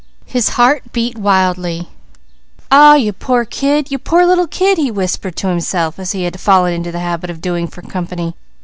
His 0.25 0.49
heart 0.57 0.81
beat 0.93 1.15
wildly. 1.19 1.89
"Aw 2.71 2.95
you 2.95 3.13
poor 3.13 3.45
kid! 3.45 3.91
You 3.91 3.99
poor 3.99 4.25
little 4.25 4.47
kid!" 4.47 4.79
he 4.79 4.89
whispered 4.89 5.35
to 5.35 5.47
himself 5.49 5.99
as 5.99 6.11
he 6.11 6.23
had 6.23 6.39
fallen 6.39 6.73
into 6.73 6.91
the 6.91 6.97
habit 7.01 7.29
of 7.29 7.39
doing 7.39 7.67
for 7.67 7.83
company. 7.83 8.33